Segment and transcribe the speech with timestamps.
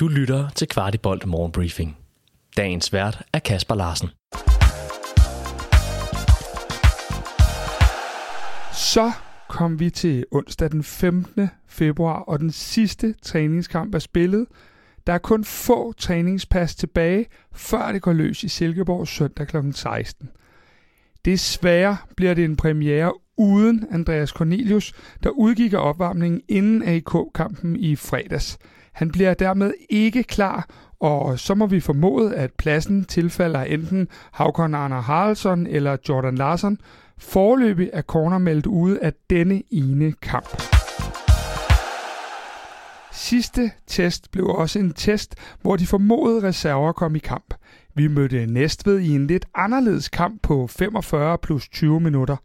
[0.00, 1.96] Du lytter til Kvartibolt Morgenbriefing.
[2.56, 4.08] Dagens vært er Kasper Larsen.
[8.72, 9.12] Så
[9.48, 11.48] kom vi til onsdag den 15.
[11.68, 14.46] februar, og den sidste træningskamp er spillet.
[15.06, 19.56] Der er kun få træningspas tilbage, før det går løs i Silkeborg søndag kl.
[19.74, 20.30] 16.
[21.24, 24.92] Desværre bliver det en premiere uden Andreas Cornelius,
[25.22, 28.58] der udgik af opvarmningen inden AK-kampen i fredags.
[28.98, 30.68] Han bliver dermed ikke klar,
[31.00, 36.78] og så må vi formode, at pladsen tilfalder enten Havkon Arne Haraldsson eller Jordan Larsson.
[37.18, 40.62] Forløbig er corner meldt ude af denne ene kamp.
[43.12, 47.54] Sidste test blev også en test, hvor de formodede reserver kom i kamp.
[47.94, 52.36] Vi mødte Næstved i en lidt anderledes kamp på 45 plus 20 minutter.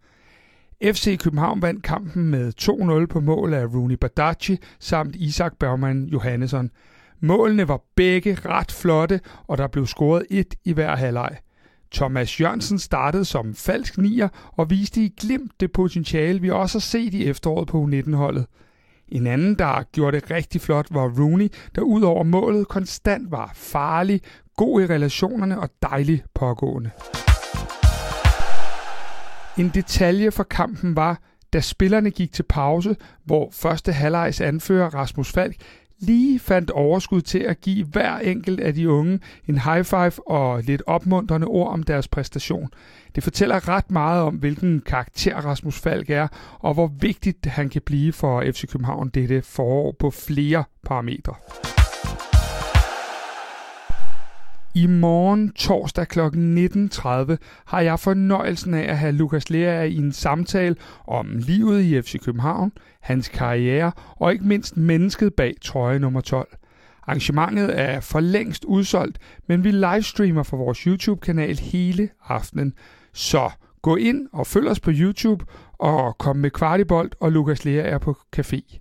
[0.84, 6.72] FC København vandt kampen med 2-0 på mål af Rooney Badaci samt Isak Bergman Johannesson.
[7.20, 11.38] Målene var begge ret flotte, og der blev scoret et i hver halvleg.
[11.94, 16.82] Thomas Jørgensen startede som falsk nier og viste i glimt det potentiale, vi også har
[16.82, 18.46] set i efteråret på U19-holdet.
[19.08, 23.52] En anden, der gjorde det rigtig flot, var Rooney, der ud over målet konstant var
[23.56, 24.22] farlig,
[24.58, 26.92] god i relationerne og dejlig pågående.
[29.58, 31.22] En detalje for kampen var,
[31.54, 35.56] da spillerne gik til pause, hvor første halvlejs anfører Rasmus Falk
[36.00, 40.64] lige fandt overskud til at give hver enkelt af de unge en high five og
[40.64, 42.70] lidt opmuntrende ord om deres præstation.
[43.16, 46.28] Det fortæller ret meget om, hvilken karakter Rasmus Falk er,
[46.60, 51.34] og hvor vigtigt han kan blive for FC København dette forår på flere parametre.
[54.76, 56.20] I morgen torsdag kl.
[56.20, 60.76] 19.30 har jeg fornøjelsen af at have Lukas Lea i en samtale
[61.08, 66.48] om livet i FC København, hans karriere og ikke mindst mennesket bag trøje nummer 12.
[67.08, 72.74] Arrangementet er for længst udsolgt, men vi livestreamer fra vores YouTube-kanal hele aftenen.
[73.14, 73.52] Så
[73.82, 77.98] gå ind og følg os på YouTube og kom med Kvartibolt og Lukas Lea er
[77.98, 78.80] på café.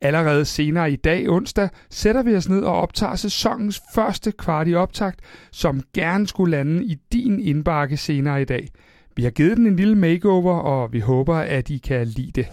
[0.00, 4.74] Allerede senere i dag, onsdag, sætter vi os ned og optager sæsonens første kvart i
[4.74, 5.20] optakt,
[5.52, 8.68] som gerne skulle lande i din indbakke senere i dag.
[9.16, 12.46] Vi har givet den en lille makeover, og vi håber, at I kan lide det.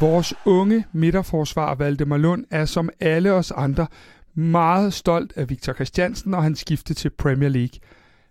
[0.00, 3.86] Vores unge midterforsvar Valdemar Lund er som alle os andre
[4.34, 7.80] meget stolt af Victor Christiansen og hans skifte til Premier League.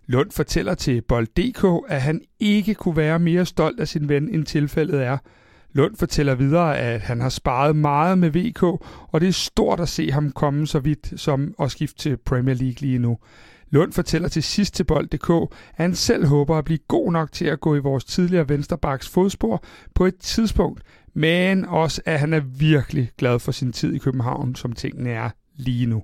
[0.06, 4.44] Lund fortæller til Bold.dk, at han ikke kunne være mere stolt af sin ven, end
[4.46, 5.18] tilfældet er–
[5.74, 9.88] Lund fortæller videre, at han har sparet meget med VK, og det er stort at
[9.88, 13.18] se ham komme så vidt som at skifte til Premier League lige nu.
[13.70, 17.44] Lund fortæller til sidst til bold.dk, at han selv håber at blive god nok til
[17.44, 19.64] at gå i vores tidligere vensterbaks fodspor
[19.94, 20.82] på et tidspunkt,
[21.14, 25.30] men også at han er virkelig glad for sin tid i København, som tingene er
[25.56, 26.02] lige nu.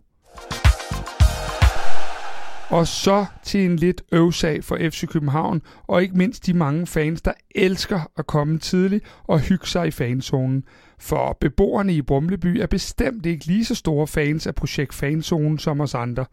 [2.70, 7.22] Og så til en lidt øvsag for FC København, og ikke mindst de mange fans,
[7.22, 10.64] der elsker at komme tidligt og hygge sig i fanzonen.
[10.98, 15.80] For beboerne i Brumleby er bestemt ikke lige så store fans af projekt Fanzonen som
[15.80, 16.24] os andre.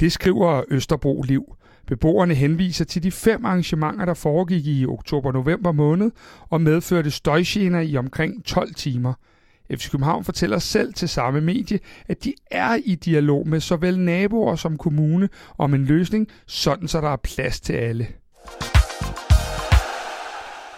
[0.00, 1.56] Det skriver Østerbro Liv.
[1.86, 6.10] Beboerne henviser til de fem arrangementer, der foregik i oktober-november måned
[6.48, 9.12] og medførte støjgener i omkring 12 timer–
[9.70, 14.56] FC København fortæller selv til samme medie, at de er i dialog med såvel naboer
[14.56, 18.06] som kommune om en løsning, sådan så der er plads til alle.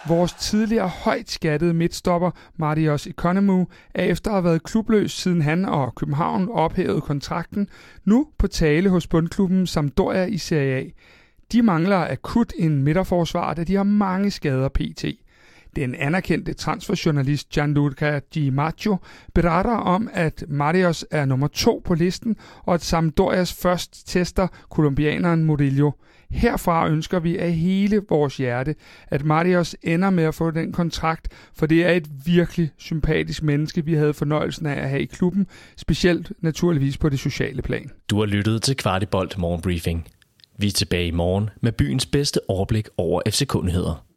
[0.09, 5.65] Vores tidligere højt skattede midtstopper, Marius Economou, er efter at have været klubløs siden han
[5.65, 7.69] og København ophævede kontrakten,
[8.05, 10.85] nu på tale hos bundklubben Sampdoria i Serie A.
[11.53, 15.05] De mangler akut en midterforsvar, da de har mange skader pt.
[15.77, 18.97] Den anerkendte transferjournalist Gianluca Di Maggio
[19.35, 25.45] beretter om, at Marius er nummer to på listen, og at Sampdorias først tester kolumbianeren
[25.45, 25.91] Murillo.
[26.31, 28.75] Herfra ønsker vi af hele vores hjerte,
[29.09, 33.85] at Marius ender med at få den kontrakt, for det er et virkelig sympatisk menneske,
[33.85, 35.47] vi havde fornøjelsen af at have i klubben,
[35.77, 37.91] specielt naturligvis på det sociale plan.
[38.11, 40.07] Du har lyttet til Kvartibolt Morgenbriefing.
[40.59, 44.12] Vi er tilbage i morgen med byens bedste overblik over FC-kundigheder.